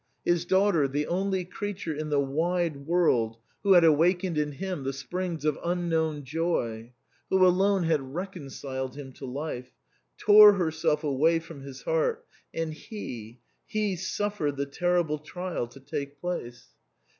His 0.25 0.45
daughter, 0.45 0.87
the 0.87 1.05
only 1.05 1.45
creature 1.45 1.93
in 1.93 2.09
the 2.09 2.19
wide 2.19 2.87
world 2.87 3.37
who 3.61 3.73
had 3.73 3.83
awakened 3.83 4.35
in 4.35 4.53
him 4.53 4.83
the 4.83 4.93
springs 4.93 5.45
of 5.45 5.59
unknown 5.63 6.23
joy, 6.23 6.93
who 7.29 7.45
alone 7.45 7.83
had 7.83 8.15
reconciled 8.15 8.95
him 8.95 9.11
to 9.13 9.27
life, 9.27 9.69
tore 10.17 10.53
herself 10.53 11.03
away 11.03 11.37
from 11.37 11.61
his 11.61 11.83
heart, 11.83 12.25
and 12.51 12.73
he— 12.73 13.41
he 13.67 13.95
suffered 13.95 14.57
the 14.57 14.65
terrible 14.65 15.19
trial 15.19 15.67
to 15.67 15.79
take 15.79 16.19
place. 16.19 16.69